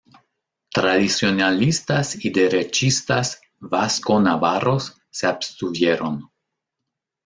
[0.73, 6.27] Tradicionalistas y derechistas vasco-navarros se abstuvieron.